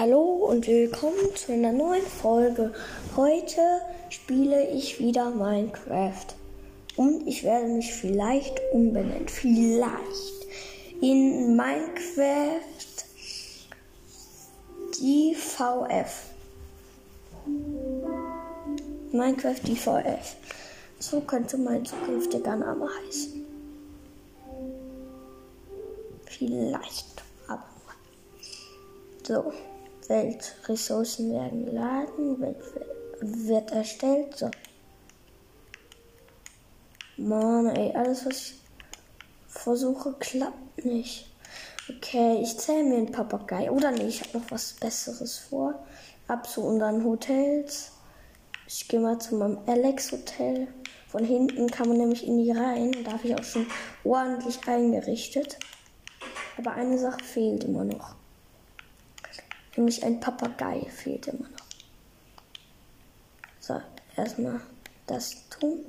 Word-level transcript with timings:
Hallo 0.00 0.46
und 0.46 0.66
willkommen 0.66 1.36
zu 1.36 1.52
einer 1.52 1.72
neuen 1.72 2.06
Folge. 2.06 2.72
Heute 3.16 3.60
spiele 4.08 4.66
ich 4.70 4.98
wieder 4.98 5.28
Minecraft. 5.28 6.24
Und 6.96 7.26
ich 7.26 7.44
werde 7.44 7.66
mich 7.66 7.92
vielleicht 7.92 8.62
umbenennen. 8.72 9.28
Vielleicht. 9.28 10.46
In 11.02 11.54
Minecraft 11.54 12.62
DVF. 14.98 16.30
Minecraft 19.12 19.60
DVF. 19.66 20.36
So 20.98 21.20
könnte 21.20 21.58
mein 21.58 21.84
zukünftiger 21.84 22.56
Name 22.56 22.88
heißen. 23.04 23.44
Vielleicht. 26.24 27.22
Aber. 27.48 27.68
So. 29.28 29.52
Weltressourcen 30.10 31.32
werden 31.32 31.66
geladen. 31.66 32.40
Welt 32.40 32.56
wird 33.20 33.70
erstellt. 33.70 34.36
So. 34.36 34.50
Mann, 37.16 37.68
ey, 37.68 37.94
alles 37.94 38.26
was 38.26 38.36
ich 38.36 38.54
versuche 39.48 40.14
klappt 40.18 40.84
nicht. 40.84 41.26
Okay, 41.88 42.40
ich 42.42 42.58
zähle 42.58 42.84
mir 42.84 42.96
einen 42.96 43.12
Papagei. 43.12 43.70
Oder 43.70 43.92
nee, 43.92 44.08
ich 44.08 44.20
habe 44.22 44.38
noch 44.38 44.50
was 44.50 44.74
Besseres 44.74 45.38
vor. 45.38 45.74
Ab 46.28 46.48
zu 46.48 46.62
unseren 46.62 47.04
Hotels. 47.04 47.92
Ich 48.66 48.88
gehe 48.88 49.00
mal 49.00 49.18
zu 49.18 49.36
meinem 49.36 49.58
Alex 49.66 50.12
Hotel. 50.12 50.68
Von 51.08 51.24
hinten 51.24 51.68
kann 51.68 51.88
man 51.88 51.98
nämlich 51.98 52.26
in 52.26 52.38
die 52.38 52.52
rein. 52.52 52.96
Da 53.04 53.12
habe 53.12 53.28
ich 53.28 53.34
auch 53.34 53.44
schon 53.44 53.66
ordentlich 54.04 54.58
eingerichtet. 54.66 55.58
Aber 56.56 56.72
eine 56.72 56.98
Sache 56.98 57.22
fehlt 57.24 57.64
immer 57.64 57.84
noch. 57.84 58.19
Nämlich 59.76 60.04
ein 60.04 60.20
Papagei 60.20 60.84
fehlt 60.90 61.28
immer 61.28 61.48
noch. 61.48 61.66
So, 63.60 63.80
erstmal 64.16 64.60
das 65.06 65.48
tun. 65.48 65.84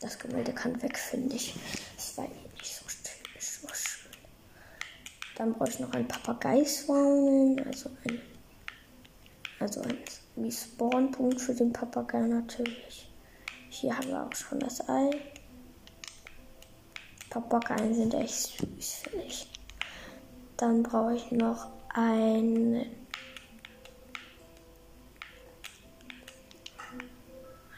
Das 0.00 0.18
Gemälde 0.18 0.54
kann 0.54 0.80
weg, 0.80 0.96
finde 0.96 1.36
ich. 1.36 1.54
Das 1.94 2.16
war 2.16 2.24
eh 2.24 2.28
nicht 2.58 2.74
so 2.74 2.88
schön. 2.88 3.38
So 3.38 3.68
schön. 3.68 4.10
Dann 5.36 5.52
brauche 5.52 5.68
ich 5.68 5.78
noch 5.78 5.92
ein 5.92 6.08
Papagei-Swarmen, 6.08 7.66
also 7.66 7.90
ein, 8.04 8.20
also 9.58 9.82
ein 9.82 9.98
Respawn-Punkt 10.38 11.40
für 11.40 11.54
den 11.54 11.72
Papagei 11.72 12.20
natürlich. 12.20 13.10
Hier 13.68 13.96
haben 13.96 14.08
wir 14.08 14.26
auch 14.26 14.34
schon 14.34 14.58
das 14.58 14.88
Ei. 14.88 15.10
Papageien 17.30 17.94
sind 17.94 18.14
echt 18.14 18.58
süß, 18.58 18.92
finde 19.04 19.24
ich. 19.26 19.48
Dann 20.56 20.82
brauche 20.82 21.14
ich 21.14 21.30
noch 21.30 21.68
ein 21.94 22.84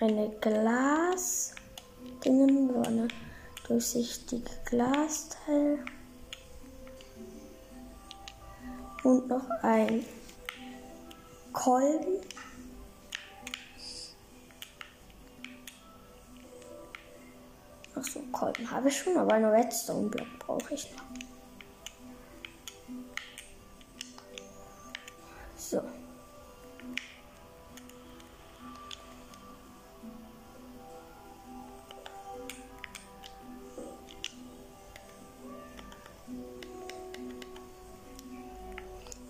eine 0.01 0.31
Glas 0.41 1.55
Dingen, 2.25 2.69
so 2.73 2.83
eine 2.83 3.09
durchsichtige 3.69 4.51
Glasteil 4.65 5.79
und 9.05 9.29
noch 9.29 9.49
ein 9.63 10.05
Kolben. 11.53 12.21
Achso, 18.03 18.21
Kolben 18.33 18.69
habe 18.69 18.89
ich 18.89 18.99
schon, 18.99 19.17
aber 19.17 19.35
einen 19.35 19.45
Redstone-Block 19.45 20.27
brauche 20.41 20.75
ich 20.75 20.91
noch. 20.93 21.05
So. 25.57 25.81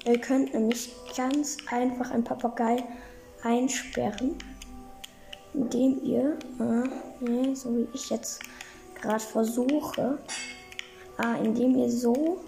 Ihr 0.06 0.19
könnt 0.19 0.55
nämlich 0.55 0.94
ganz 1.15 1.59
einfach 1.66 2.11
einen 2.11 2.25
Papagei 2.25 2.82
einsperren, 3.43 4.38
indem 5.53 6.03
ihr, 6.03 6.38
äh, 6.59 6.88
nee, 7.53 7.57
so 7.57 7.77
wie 7.77 7.89
ich 7.93 8.11
jetzt 8.11 8.41
gerade 9.01 9.21
versuche, 9.21 10.19
ah, 11.19 11.35
indem 11.43 11.77
ihr 11.77 11.91
so 11.91 12.41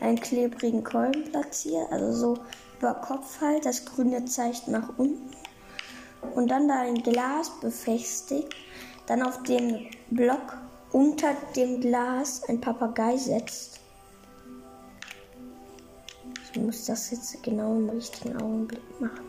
einen 0.00 0.20
klebrigen 0.20 0.84
Kolben 0.84 1.24
platziert, 1.30 1.90
also 1.90 2.12
so 2.12 2.42
über 2.78 2.94
Kopf 2.94 3.40
halt, 3.40 3.64
das 3.64 3.84
grüne 3.84 4.24
Zeichen 4.26 4.72
nach 4.72 4.90
unten 4.98 5.34
und 6.34 6.50
dann 6.50 6.68
da 6.68 6.80
ein 6.80 7.02
Glas 7.02 7.50
befestigt, 7.60 8.54
dann 9.06 9.22
auf 9.22 9.42
den 9.44 9.88
Block 10.10 10.58
unter 10.92 11.34
dem 11.54 11.80
Glas 11.80 12.42
ein 12.48 12.60
Papagei 12.60 13.16
setzt. 13.16 13.80
Ich 16.52 16.60
muss 16.60 16.86
das 16.86 17.10
jetzt 17.10 17.42
genau 17.42 17.76
im 17.76 17.90
richtigen 17.90 18.36
Augenblick 18.40 19.00
machen, 19.00 19.24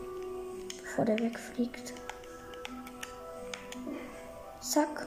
bevor 0.82 1.04
der 1.04 1.18
wegfliegt. 1.18 1.94
Zack. 4.68 5.06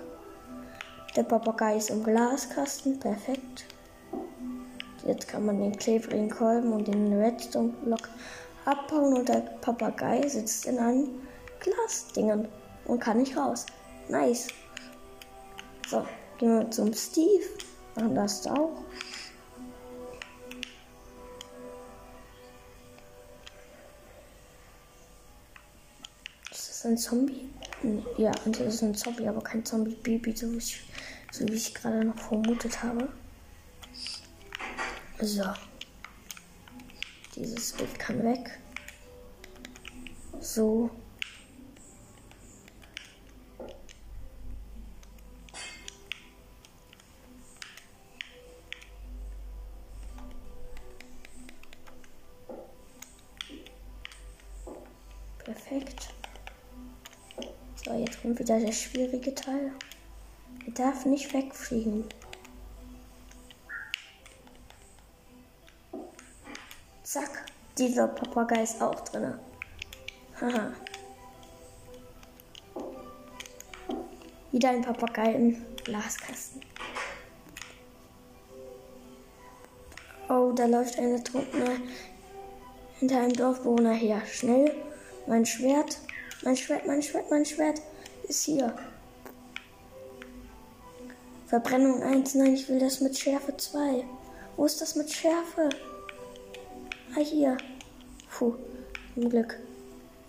Der 1.16 1.22
Papagei 1.22 1.78
ist 1.78 1.92
im 1.92 2.04
Glaskasten. 2.04 3.00
Perfekt. 3.00 3.66
Jetzt 5.06 5.28
kann 5.28 5.46
man 5.46 5.60
den 5.60 5.78
klebrigen 5.78 6.32
Kolben 6.32 6.74
und 6.74 6.88
den 6.88 7.14
Redstone-Block 7.14 8.10
abbauen 8.66 9.18
und 9.18 9.30
der 9.30 9.42
Papagei 9.62 10.28
sitzt 10.28 10.66
in 10.66 10.80
einem 10.80 11.10
Glasdingen 11.60 12.48
und 12.86 13.00
kann 13.00 13.20
nicht 13.20 13.38
raus. 13.38 13.68
Nice. 14.10 14.48
So, 15.88 16.08
gehen 16.40 16.58
wir 16.58 16.72
zum 16.72 16.92
Steve. 16.94 17.46
Machen 17.96 18.16
das 18.16 18.48
auch. 18.48 18.82
Ist 26.50 26.70
das 26.70 26.86
ein 26.86 26.98
Zombie? 26.98 27.48
Ja, 28.18 28.32
und 28.46 28.60
das 28.60 28.76
ist 28.76 28.84
ein 28.84 28.94
Zombie, 28.96 29.28
aber 29.28 29.42
kein 29.42 29.66
Zombie-Baby, 29.66 30.36
so 30.36 30.52
wie 30.52 30.58
ich, 30.58 30.84
so 31.32 31.48
wie 31.48 31.54
ich 31.54 31.74
gerade 31.74 32.06
noch 32.06 32.18
vermutet 32.18 32.84
habe. 32.84 33.10
So. 35.20 35.44
Dieses 37.36 37.74
Bild 37.74 37.98
kann 37.98 38.24
weg. 38.24 38.60
So. 40.40 40.92
Kommt 58.32 58.48
wieder 58.48 58.62
der 58.62 58.72
schwierige 58.72 59.36
Teil. 59.36 59.74
Er 60.66 60.72
darf 60.72 61.06
nicht 61.06 61.34
wegfliegen. 61.34 62.06
Zack, 67.04 67.46
dieser 67.78 68.08
Papagei 68.08 68.64
ist 68.64 68.82
auch 68.82 69.02
drin. 69.02 69.34
Haha. 70.40 70.72
Wieder 74.54 74.70
ein 74.70 74.82
Papagei 74.82 75.34
im 75.34 75.66
Glaskasten. 75.84 76.62
Oh, 80.30 80.54
da 80.56 80.68
läuft 80.68 80.98
eine 80.98 81.22
Trunkene 81.22 81.82
hinter 82.98 83.20
einem 83.20 83.34
Dorfbewohner 83.34 83.94
her. 83.94 84.22
Schnell, 84.26 84.74
mein 85.28 85.46
Schwert, 85.46 86.00
mein 86.44 86.56
Schwert, 86.56 86.88
mein 86.88 87.02
Schwert, 87.02 87.30
mein 87.30 87.46
Schwert 87.46 87.82
ist 88.32 88.46
hier. 88.46 88.74
Verbrennung 91.48 92.02
1, 92.02 92.36
nein, 92.36 92.54
ich 92.54 92.70
will 92.70 92.80
das 92.80 93.02
mit 93.02 93.18
Schärfe 93.18 93.56
2. 93.58 94.06
Wo 94.56 94.66
ist 94.66 94.80
das 94.80 94.96
mit 94.96 95.12
Schärfe? 95.12 95.68
Ah, 97.14 97.20
hier. 97.20 97.58
Puh, 98.32 98.56
zum 99.16 99.30
Glück. 99.30 99.60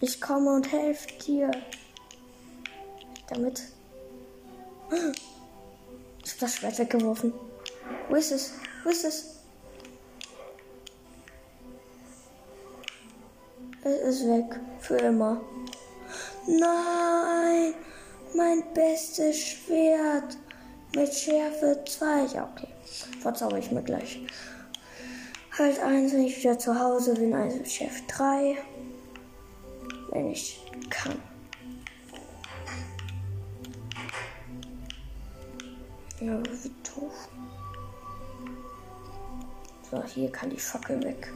Ich 0.00 0.20
komme 0.20 0.52
und 0.52 0.72
helfe 0.72 1.06
dir. 1.24 1.48
Damit. 3.28 3.62
Ich 6.24 6.32
hab 6.32 6.38
das 6.40 6.56
Schwert 6.56 6.78
weggeworfen. 6.80 7.32
Wo 8.08 8.16
ist 8.16 8.32
es? 8.32 8.54
Wo 8.82 8.90
ist 8.90 9.04
es? 9.04 9.36
Es 13.84 14.16
ist 14.16 14.28
weg. 14.28 14.58
Für 14.80 14.96
immer. 14.96 15.40
Nein! 16.48 17.74
Mein 18.34 18.62
bestes 18.74 19.38
Schwert! 19.38 20.36
Mit 20.94 21.14
Schärfe 21.14 21.82
2. 21.86 22.34
Ja, 22.34 22.50
okay. 22.52 22.68
Verzauber 23.20 23.58
ich 23.58 23.70
mir 23.70 23.82
gleich. 23.82 24.20
Halt 25.58 25.80
1, 25.80 26.12
wenn 26.12 26.24
ich 26.24 26.38
wieder 26.38 26.58
zu 26.58 26.78
Hause 26.78 27.14
bin. 27.14 27.34
Also 27.34 27.64
Schärfe 27.64 28.02
3. 28.08 28.56
Wenn 30.10 30.30
ich 30.30 30.60
kann. 30.90 31.20
Ja, 36.20 36.38
wie 36.42 36.72
doof. 36.84 37.28
So, 39.90 40.02
hier 40.04 40.30
kann 40.30 40.50
die 40.50 40.58
Fackel 40.58 41.02
weg. 41.02 41.32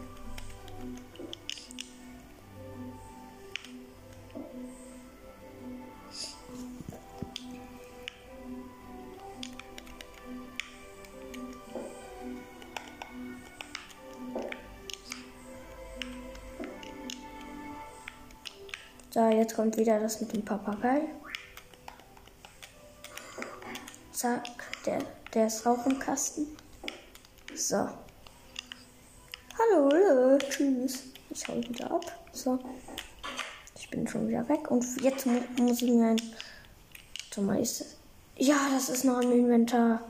Kommt 19.66 19.78
wieder 19.78 19.98
das 19.98 20.20
mit 20.20 20.32
dem 20.32 20.44
Papagei. 20.44 21.02
Zack, 24.12 24.46
der, 24.84 25.00
der 25.34 25.48
ist 25.48 25.66
auch 25.66 25.84
im 25.86 25.98
Kasten. 25.98 26.46
So. 27.52 27.88
Hallo, 29.58 30.38
tschüss. 30.38 31.06
Ich 31.30 31.48
hau 31.48 31.56
wieder 31.56 31.90
ab. 31.90 32.04
So. 32.30 32.60
Ich 33.74 33.90
bin 33.90 34.06
schon 34.06 34.28
wieder 34.28 34.48
weg. 34.48 34.70
Und 34.70 34.84
jetzt 35.02 35.26
mu 35.26 35.40
muss 35.58 35.82
ich 35.82 35.90
mir 35.90 36.10
ein. 36.10 36.22
Das? 37.34 37.96
Ja, 38.36 38.68
das 38.72 38.88
ist 38.88 39.04
noch 39.04 39.20
im 39.20 39.32
Inventar. 39.32 40.00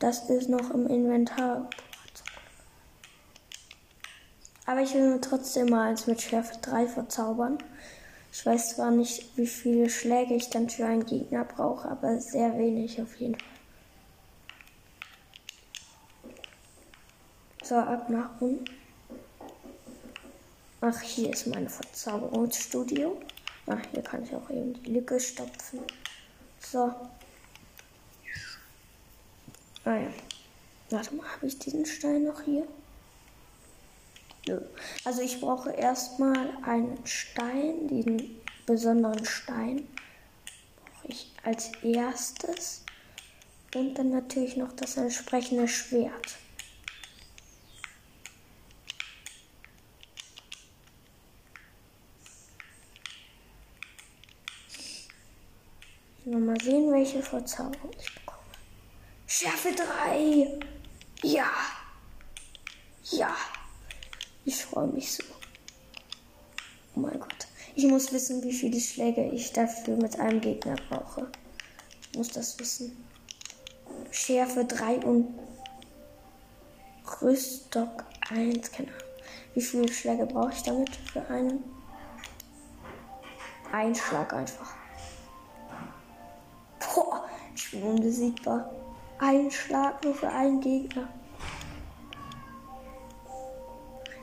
Das 0.00 0.28
ist 0.28 0.50
noch 0.50 0.70
im 0.70 0.86
Inventar. 0.86 1.70
Aber 4.66 4.80
ich 4.80 4.94
will 4.94 5.14
mir 5.14 5.20
trotzdem 5.20 5.68
mal 5.70 5.88
eins 5.88 6.06
mit 6.06 6.22
Schärfe 6.22 6.56
3 6.60 6.86
verzaubern. 6.86 7.58
Ich 8.32 8.44
weiß 8.44 8.76
zwar 8.76 8.90
nicht, 8.90 9.36
wie 9.36 9.46
viele 9.46 9.88
Schläge 9.90 10.34
ich 10.34 10.50
dann 10.50 10.68
für 10.68 10.86
einen 10.86 11.06
Gegner 11.06 11.44
brauche, 11.44 11.88
aber 11.88 12.18
sehr 12.18 12.58
wenig 12.58 13.00
auf 13.00 13.14
jeden 13.16 13.36
Fall. 13.36 13.48
So, 17.62 17.76
ab 17.76 18.10
nach 18.10 18.30
unten. 18.40 18.64
Ach, 20.80 21.00
hier 21.00 21.30
ist 21.32 21.46
mein 21.46 21.68
Verzauberungsstudio. 21.68 23.18
Ach, 23.66 23.80
hier 23.92 24.02
kann 24.02 24.22
ich 24.22 24.34
auch 24.34 24.50
eben 24.50 24.74
die 24.82 24.92
Lücke 24.92 25.18
stopfen. 25.18 25.80
So. 26.60 26.92
Ah 29.84 29.96
ja. 29.96 30.08
Warte 30.90 31.14
mal, 31.14 31.26
habe 31.26 31.46
ich 31.46 31.58
diesen 31.58 31.86
Stein 31.86 32.24
noch 32.24 32.42
hier? 32.42 32.66
Nö. 34.46 34.60
Also 35.04 35.22
ich 35.22 35.40
brauche 35.40 35.70
erstmal 35.70 36.50
einen 36.62 36.98
Stein, 37.06 37.88
diesen 37.88 38.40
besonderen 38.66 39.24
Stein 39.24 39.88
brauche 40.76 41.08
ich 41.08 41.32
als 41.42 41.72
erstes. 41.82 42.84
Und 43.74 43.94
dann 43.94 44.10
natürlich 44.10 44.56
noch 44.56 44.72
das 44.72 44.96
entsprechende 44.96 45.66
Schwert. 45.66 46.38
Mal 56.26 56.60
sehen, 56.60 56.90
welche 56.90 57.22
Verzauberung 57.22 57.90
ich 57.98 58.14
bekomme. 58.14 58.40
Schärfe 59.26 59.72
3! 59.74 60.58
Ja! 61.22 61.50
Ja! 63.04 63.36
Ich 64.44 64.64
freue 64.64 64.88
mich 64.88 65.12
so. 65.14 65.24
Oh 66.96 67.00
mein 67.00 67.18
Gott. 67.18 67.46
Ich 67.74 67.86
muss 67.86 68.12
wissen, 68.12 68.42
wie 68.42 68.52
viele 68.52 68.78
Schläge 68.78 69.28
ich 69.30 69.52
dafür 69.52 69.96
mit 69.96 70.18
einem 70.20 70.40
Gegner 70.40 70.76
brauche. 70.88 71.26
Ich 72.02 72.16
muss 72.16 72.28
das 72.28 72.58
wissen. 72.58 73.04
Schärfe 74.10 74.64
3 74.64 74.98
und 74.98 75.38
Rüststock 77.20 78.04
1. 78.30 78.70
Keine. 78.70 78.92
Wie 79.54 79.62
viele 79.62 79.90
Schläge 79.92 80.26
brauche 80.26 80.52
ich 80.52 80.62
damit 80.62 80.94
für 80.94 81.26
einen? 81.28 81.64
Ein 83.72 83.94
Schlag 83.94 84.32
einfach. 84.32 84.76
Boah, 86.78 87.28
ich 87.56 87.70
bin 87.70 87.82
unbesiegbar. 87.82 88.70
Ein 89.18 89.50
Schlag 89.50 90.04
nur 90.04 90.14
für 90.14 90.28
einen 90.28 90.60
Gegner. 90.60 91.08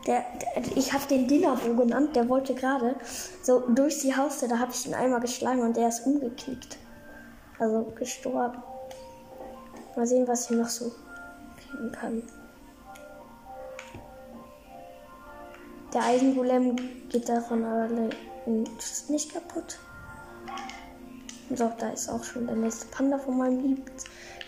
Der, 0.07 0.25
der 0.39 0.77
ich 0.77 0.93
habe 0.93 1.05
den 1.07 1.27
Dinnerbo 1.27 1.75
genannt, 1.75 2.15
der 2.15 2.27
wollte 2.27 2.55
gerade 2.55 2.95
so 3.43 3.59
durch 3.69 3.99
die 3.99 4.15
Haustür, 4.15 4.47
da 4.47 4.59
habe 4.59 4.71
ich 4.71 4.87
ihn 4.87 4.95
einmal 4.95 5.19
geschlagen 5.19 5.61
und 5.61 5.77
der 5.77 5.89
ist 5.89 6.05
umgeknickt. 6.05 6.77
Also 7.59 7.83
gestorben. 7.95 8.63
Mal 9.95 10.07
sehen, 10.07 10.27
was 10.27 10.49
ich 10.49 10.57
noch 10.57 10.69
so 10.69 10.91
kriegen 11.59 11.91
kann. 11.91 12.23
Der 15.93 16.03
Eisengolem 16.03 16.75
geht 17.09 17.27
davon 17.27 17.65
aber 17.65 17.89
nicht 18.45 19.33
kaputt. 19.33 19.77
So, 21.53 21.69
da 21.77 21.89
ist 21.89 22.09
auch 22.09 22.23
schon 22.23 22.47
der 22.47 22.55
nächste 22.55 22.85
Panda 22.87 23.17
von 23.17 23.37
meinem 23.37 23.59
Lieb 23.61 23.91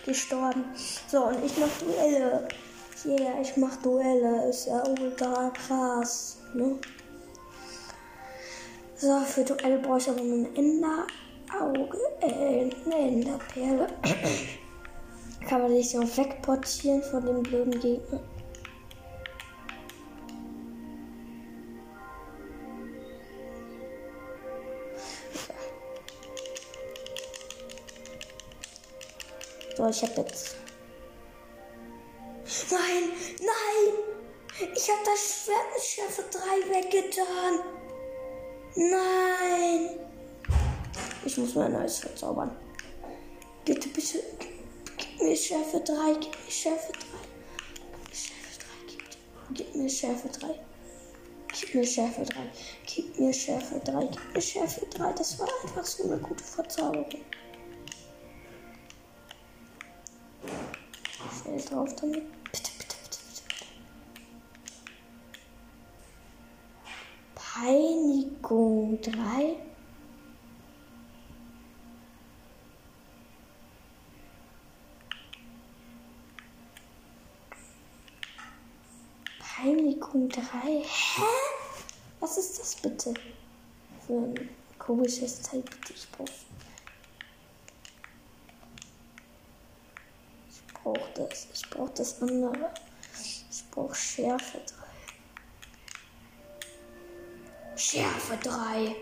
gestorben. 0.05 0.63
So, 1.07 1.25
und 1.25 1.43
ich 1.43 1.57
mache 1.57 1.83
Duelle. 1.83 2.47
Yeah, 3.05 3.41
ich 3.41 3.57
mach 3.57 3.75
Duelle. 3.81 4.47
Ist 4.49 4.67
ja 4.67 4.81
ultra 4.87 5.49
krass. 5.49 6.37
Ne? 6.53 6.79
So, 8.95 9.19
für 9.19 9.43
Duelle 9.43 9.79
brauche 9.79 9.97
ich 9.97 10.09
aber 10.09 10.21
ein 10.21 10.47
Enderauge. 10.55 11.97
Äh, 12.21 12.69
eine 12.85 12.95
Enderperle. 12.95 13.87
Kann 15.49 15.61
man 15.61 15.71
sich 15.71 15.89
so 15.89 15.99
wegportieren 15.99 17.03
von 17.03 17.25
dem 17.25 17.43
blöden 17.43 17.77
Gegner. 17.81 18.21
So, 29.75 29.89
ich 29.89 30.03
hab 30.03 30.17
jetzt 30.17 30.62
das 35.13 35.87
Schärfe 35.87 36.23
3 36.31 36.39
weggetan. 36.73 37.59
Nein! 38.75 39.99
Ich 41.25 41.37
muss 41.37 41.55
mir 41.55 41.65
ein 41.65 41.73
neues 41.73 41.99
verzaubern. 41.99 42.55
Bitte, 43.65 43.89
bitte, 43.89 44.19
gib 44.97 45.21
mir 45.21 45.35
Schärfe 45.35 45.79
3, 45.81 46.15
gib 46.19 46.31
mir 46.31 46.51
Schärfe 46.51 46.91
3. 46.93 46.99
Gib 49.53 49.75
mir 49.75 49.89
Schärfe 49.89 50.29
3. 50.29 50.59
Gib 51.53 51.75
mir 51.75 51.85
Schärfe 51.85 52.23
3. 52.23 52.49
Gib 52.85 53.19
mir 53.19 53.33
Schärfe 53.33 53.79
3. 53.79 54.09
Gib 54.09 54.33
mir 54.33 54.41
Schärfe 54.41 54.85
3. 54.87 55.13
Das 55.13 55.39
war 55.39 55.47
einfach 55.63 55.85
so 55.85 56.03
eine 56.03 56.17
gute 56.17 56.43
Verzauberung. 56.43 57.21
Schnell 61.43 61.61
drauf 61.61 61.95
damit. 62.01 62.42
Peinigung 67.63 68.99
3. 68.99 69.55
Peinigung 79.39 80.27
3. 80.27 80.41
Hä? 80.83 81.21
Was 82.19 82.37
ist 82.37 82.59
das 82.59 82.75
bitte? 82.75 83.13
Für 84.05 84.13
ein 84.13 84.49
komisches 84.77 85.41
bitte 85.61 85.93
ich 85.93 86.11
brauche. 86.11 86.31
Ich 90.49 90.73
brauche 90.73 91.13
das. 91.15 91.47
Ich 91.53 91.69
brauche 91.69 91.93
das 91.93 92.21
andere. 92.21 92.73
Ich 93.49 93.63
brauche 93.71 93.95
Schärfe 93.95 94.57
3. 94.57 94.82
Schärfe 97.93 98.37
3. 98.41 98.95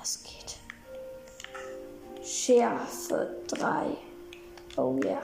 Was 0.00 0.24
geht? 0.24 0.56
Schärfe 2.20 3.36
3. 3.46 3.96
Oh 4.76 4.98
ja. 5.04 5.10
Yeah. 5.10 5.22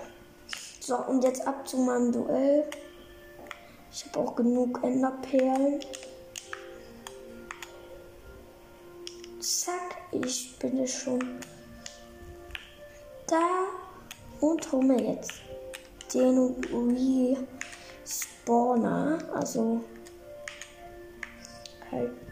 So, 0.79 0.99
und 0.99 1.25
jetzt 1.25 1.45
ab 1.45 1.67
zu 1.67 1.79
meinem 1.79 2.13
Duell. 2.13 2.71
Ich 3.91 4.05
habe 4.07 4.21
auch 4.21 4.37
genug 4.37 4.79
Enderperlen. 4.85 5.81
Zack, 9.41 9.97
ich 10.13 10.57
bin 10.61 10.87
schon. 10.87 11.41
da 13.27 13.65
und 14.41 14.71
hol 14.71 14.85
mir 14.85 15.03
jetzt 15.15 15.33
den 16.15 16.55
Respawner. 18.05 19.19
Also 19.35 19.83
halt 21.91 22.24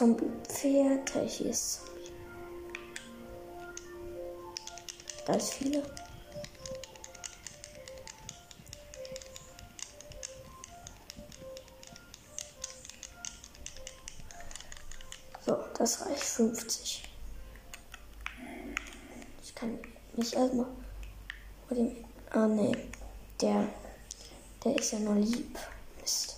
Zombie. 0.00 0.30
Da 5.26 5.34
ist 5.34 5.52
viele. 5.52 5.82
So, 15.44 15.58
das 15.76 16.06
reicht 16.06 16.24
50. 16.24 17.02
Ich 19.42 19.54
kann 19.54 19.78
nicht 20.16 20.32
erstmal 20.32 20.64
vor 21.68 21.76
dem. 21.76 21.94
Ah, 22.30 22.46
nee. 22.46 22.74
Der. 23.42 23.68
Der 24.64 24.76
ist 24.78 24.92
ja 24.92 24.98
nur 25.00 25.16
lieb. 25.16 25.58
Mist. 26.00 26.36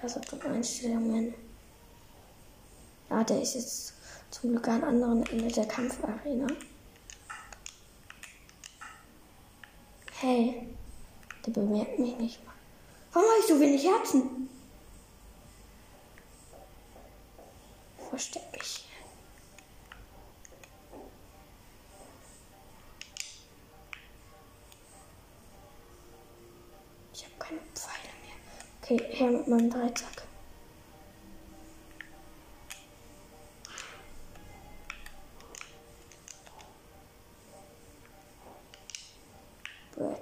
Was 0.00 0.16
auf 0.16 0.24
den 0.26 0.42
Einstellungen. 0.42 1.47
Ah, 3.10 3.24
der 3.24 3.40
ist 3.40 3.54
jetzt 3.54 3.94
zum 4.30 4.50
Glück 4.50 4.68
an 4.68 4.84
anderen 4.84 5.24
Ende 5.26 5.48
der 5.48 5.66
Kampfarena. 5.66 6.46
Hey, 10.20 10.68
der 11.46 11.52
bemerkt 11.52 11.98
mich 11.98 12.16
nicht 12.18 12.44
mal. 12.44 12.52
Warum 13.12 13.28
habe 13.28 13.40
ich 13.40 13.46
so 13.46 13.60
wenig 13.60 13.84
Herzen? 13.84 14.48
Versteck 18.10 18.42
mich. 18.52 18.84
Ich 27.14 27.24
habe 27.24 27.34
keine 27.38 27.60
Pfeile 27.74 28.12
mehr. 28.22 28.36
Okay, 28.82 29.16
her 29.16 29.30
mit 29.30 29.48
meinem 29.48 29.70
Dreizack. 29.70 30.27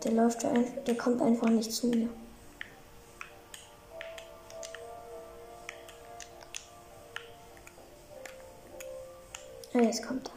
Der 0.07 0.15
läuft, 0.15 0.45
der 0.45 0.97
kommt 0.97 1.21
einfach 1.21 1.49
nicht 1.49 1.73
zu 1.73 1.89
mir. 1.89 2.09
Ja, 9.73 9.81
jetzt 9.81 10.07
kommt 10.07 10.31
er. 10.31 10.37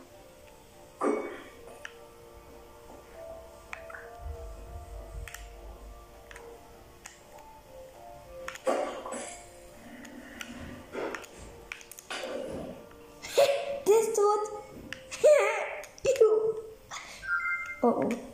Ist 13.85 14.15
tot. 14.15 14.51
oh 17.83 18.28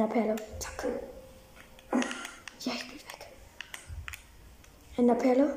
oh. 0.00 0.04
Eine 0.04 0.08
Perle. 0.08 0.36
Zack. 0.58 0.86
Ja, 2.60 2.72
ich 2.72 2.88
bin 2.88 2.96
weg. 2.96 3.28
Eine 4.96 5.14
Perle. 5.14 5.56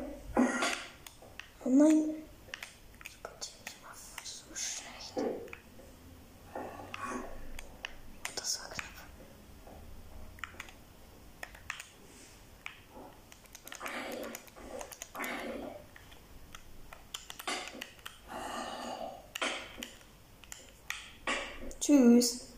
Oh 1.65 1.69
nein. 1.69 2.15
Ich 3.07 3.23
konnte 3.23 3.47
nicht 3.63 3.81
mal 3.81 3.95
so 4.23 4.43
schlecht. 4.53 5.13
Oh, 6.55 6.59
das 8.35 8.59
war 8.59 8.69
knapp. 8.69 8.85
Tschüss. 21.79 22.52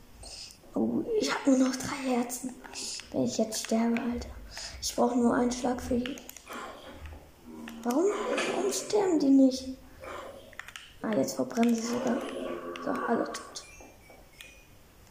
Ich 1.36 1.52
habe 1.52 1.58
nur 1.58 1.68
noch 1.68 1.76
drei 1.76 2.16
Herzen. 2.16 2.56
Wenn 3.12 3.26
ich 3.26 3.38
jetzt 3.38 3.66
sterbe, 3.66 4.02
Alter. 4.02 4.30
Ich 4.82 4.96
brauche 4.96 5.18
nur 5.18 5.36
einen 5.36 5.52
Schlag 5.52 5.82
für 5.82 5.98
die. 5.98 6.16
Warum? 7.84 8.06
Warum 8.54 8.72
sterben 8.72 9.20
die 9.20 9.30
nicht? 9.30 9.78
Ah, 11.02 11.14
jetzt 11.14 11.36
verbrennen 11.36 11.76
sie 11.76 11.82
sogar. 11.82 12.22
So, 12.84 12.92
alle 12.92 13.26
tot. 13.26 13.66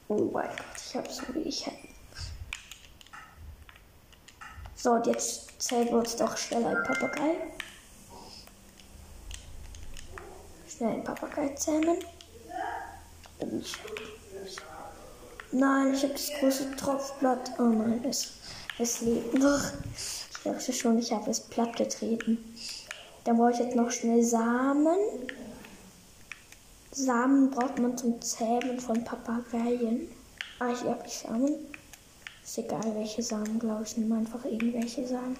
Oh 0.08 0.30
mein 0.32 0.48
Gott, 0.48 0.56
ich 0.76 0.96
habe 0.96 1.12
so 1.12 1.22
wie 1.34 1.40
ich 1.40 1.66
hätte. 1.66 1.88
So, 4.74 4.92
und 4.92 5.06
jetzt 5.06 5.62
zählen 5.62 5.88
wir 5.88 5.98
uns 5.98 6.16
doch 6.16 6.36
schnell 6.36 6.64
ein 6.64 6.82
Papagei. 6.84 7.36
Schnell 10.68 10.94
ein 10.94 11.04
Papagei 11.04 11.48
zähmen. 11.54 11.98
Ich 13.60 13.76
Nein, 15.56 15.94
ich 15.94 16.02
habe 16.02 16.14
das 16.14 16.32
große 16.40 16.74
Tropfblatt. 16.74 17.52
Oh 17.60 17.62
nein, 17.62 18.04
es, 18.08 18.32
es 18.80 19.02
lebt 19.02 19.34
noch. 19.34 19.62
Ich 19.94 20.42
dachte 20.42 20.72
schon, 20.72 20.98
ich 20.98 21.12
habe 21.12 21.30
es 21.30 21.38
platt 21.38 21.76
getreten. 21.76 22.38
Dann 23.22 23.36
brauche 23.36 23.52
ich 23.52 23.60
jetzt 23.60 23.76
noch 23.76 23.88
schnell 23.92 24.24
Samen. 24.24 24.98
Samen 26.90 27.52
braucht 27.52 27.78
man 27.78 27.96
zum 27.96 28.20
Zähmen 28.20 28.80
von 28.80 29.04
Papageien. 29.04 30.08
Ah, 30.58 30.74
hier 30.74 30.90
habe 30.90 31.06
ich 31.06 31.18
Samen. 31.18 31.54
Ist 32.42 32.58
egal, 32.58 32.92
welche 32.96 33.22
Samen, 33.22 33.60
glaube 33.60 33.84
ich. 33.84 33.96
Nehme 33.96 34.16
einfach 34.16 34.44
irgendwelche 34.44 35.06
Samen. 35.06 35.38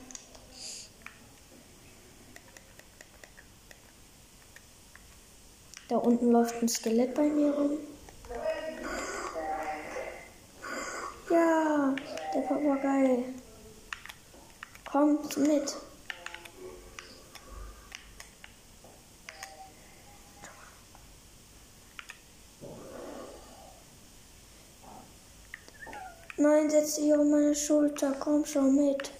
Da 5.88 5.97
unten 5.97 6.30
läuft 6.30 6.62
ein 6.62 6.68
Skelett 6.68 7.14
bei 7.14 7.28
mir 7.28 7.52
rum. 7.52 7.78
Ja, 11.30 11.94
der 12.33 12.33
Papagei. 12.48 13.24
Kommt 14.90 15.36
mit. 15.36 15.76
Nein, 26.36 26.68
setz 26.68 26.96
dich 26.96 27.14
auf 27.14 27.24
meine 27.24 27.54
Schulter. 27.54 28.14
Komm 28.20 28.44
schon 28.44 28.74
mit. 28.76 29.10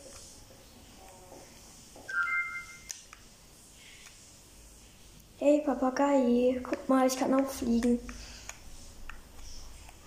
Hey 5.39 5.61
Papagei, 5.61 6.61
guck 6.63 6.89
mal, 6.89 7.07
ich 7.07 7.19
kann 7.19 7.35
auch 7.35 7.51
fliegen. 7.51 7.99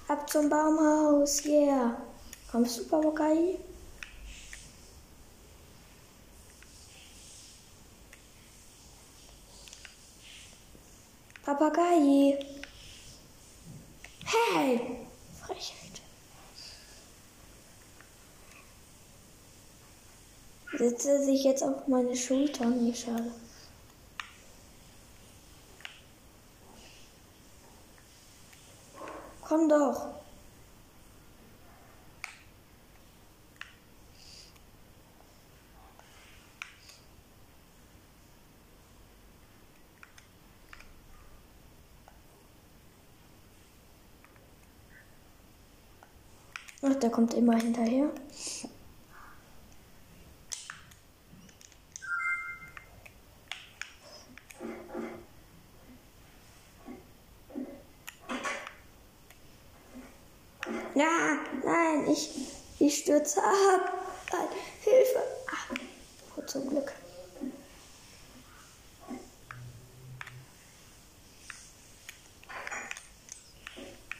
Ab 0.08 0.30
zum 0.30 0.50
Baumhaus, 0.50 1.46
yeah. 1.46 1.98
Kommst 2.52 2.80
du, 2.80 2.88
Papagei? 2.88 3.58
Papagei. 11.44 12.40
Hey! 14.26 14.98
Frechheit. 15.42 16.02
Sitze 20.78 21.24
sich 21.24 21.44
jetzt 21.44 21.64
auf 21.64 21.88
meine 21.88 22.16
Schulter? 22.16 22.66
Nee, 22.66 22.94
schade. 22.94 23.32
Komm 29.42 29.70
doch. 29.70 30.18
Ach, 46.90 46.94
der 47.08 47.14
kommt 47.14 47.34
immer 47.36 47.56
hinterher. 47.56 48.10
Ja, 60.96 61.38
nein, 61.64 62.10
ich, 62.10 62.30
ich 62.80 62.98
stürze 62.98 63.42
ab. 63.42 63.94
Nein, 64.34 64.48
Hilfe. 64.82 65.24
Ach, 65.50 65.70
oh, 66.36 66.42
zum 66.42 66.68
Glück. 66.68 66.92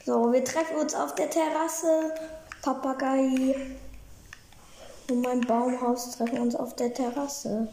So, 0.06 0.32
wir 0.32 0.42
treffen 0.42 0.76
uns 0.76 0.94
auf 0.94 1.14
der 1.16 1.28
Terrasse. 1.28 2.14
Papagei 2.62 3.56
und 5.08 5.22
mein 5.22 5.40
Baumhaus 5.42 6.10
treffen 6.12 6.40
uns 6.40 6.54
auf 6.54 6.76
der 6.76 6.92
Terrasse. 6.92 7.68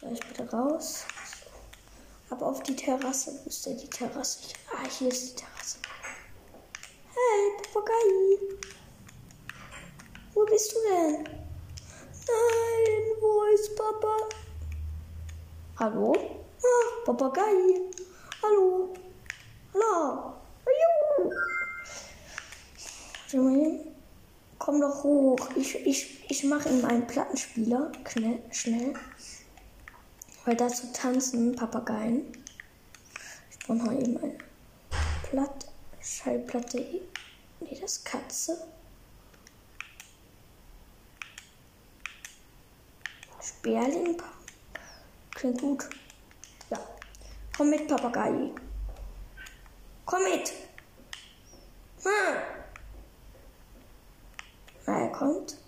Soll 0.00 0.12
ich 0.12 0.20
bitte 0.20 0.50
raus? 0.50 1.04
Ab 2.30 2.42
auf 2.42 2.62
die 2.62 2.76
Terrasse. 2.76 3.38
Wo 3.42 3.48
ist 3.48 3.66
denn 3.66 3.76
die 3.76 3.88
Terrasse? 3.88 4.54
Ah, 4.72 4.88
hier 4.88 5.08
ist 5.08 5.32
die 5.32 5.36
Terrasse. 5.42 5.78
Hey, 7.12 7.62
Papagei. 7.62 7.92
Wo 10.34 10.44
bist 10.44 10.72
du 10.72 10.76
denn? 10.88 11.24
Nein, 11.24 13.02
wo 13.20 13.42
ist 13.54 13.74
Papa? 13.76 14.28
Hallo? 15.78 16.14
Ah, 16.62 17.04
Papagei. 17.04 17.42
Hallo. 18.42 18.94
Hallo. 19.74 20.32
Hallo. 23.30 23.84
Komm 24.58 24.80
doch 24.80 25.04
hoch. 25.04 25.50
Ich, 25.54 25.74
ich, 25.86 26.30
ich 26.30 26.44
mache 26.44 26.70
ihm 26.70 26.82
einen 26.86 27.06
Plattenspieler. 27.06 27.92
Schnell, 28.08 28.42
schnell. 28.50 28.94
Weil 30.46 30.56
dazu 30.56 30.86
tanzen 30.94 31.54
Papageien. 31.54 32.32
Ich 33.50 33.58
brauche 33.58 33.76
noch 33.76 33.92
eben 33.92 34.16
eine 34.16 34.38
Platte, 35.28 35.66
Schallplatte. 36.00 36.78
Nee, 37.60 37.78
das 37.78 37.98
ist 37.98 38.04
Katze. 38.06 38.66
Sperling. 43.42 44.22
Klingt 45.36 45.60
gut. 45.60 45.84
Ja. 46.70 46.78
Komm 47.54 47.68
mit, 47.68 47.86
Papagei. 47.86 48.50
Komm 50.06 50.22
mit. 50.24 50.50
Hm. 52.02 52.36
Na, 54.86 54.98
er 54.98 55.12
kommt. 55.12 55.58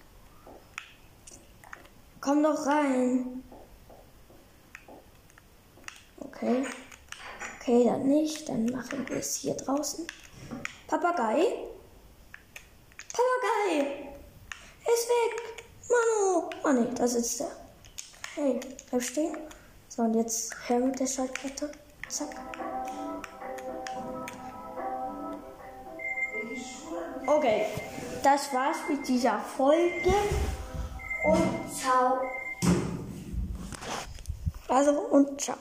Komm 2.23 2.43
doch 2.43 2.65
rein. 2.65 3.45
Okay. 6.19 6.67
Okay, 7.61 7.85
dann 7.85 8.09
nicht. 8.09 8.49
Dann 8.49 8.65
machen 8.67 9.07
wir 9.07 9.19
es 9.19 9.37
hier 9.37 9.55
draußen. 9.55 10.07
Papagei? 10.87 11.45
Papagei! 13.13 14.09
Er 14.87 14.95
ist 14.95 15.09
weg! 15.11 15.67
Manu! 15.91 16.51
Oh 16.65 16.73
ne, 16.73 16.95
da 16.95 17.07
sitzt 17.07 17.43
er. 17.43 17.51
Hey, 18.35 18.61
bleib 18.89 19.03
stehen. 19.03 19.37
So, 19.99 20.05
und 20.05 20.15
jetzt 20.15 20.55
her 20.69 20.79
mit 20.79 21.01
der 21.01 21.09
Schaltkette. 21.09 21.73
Zack. 22.09 22.29
Okay, 27.27 27.67
das 28.23 28.55
war's 28.55 28.77
mit 28.89 29.09
dieser 29.09 29.41
Folge. 29.41 30.15
Und 31.25 31.77
ciao. 31.77 32.21
Also 34.69 34.93
und 34.93 35.41
ciao. 35.41 35.57